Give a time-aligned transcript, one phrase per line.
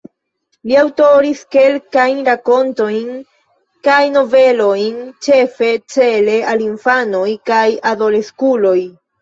[0.69, 3.11] Li aŭtoris kelkajn rakontojn
[3.89, 8.79] kaj novelojn, ĉefe cele al infanoj kaj adoleskuloj.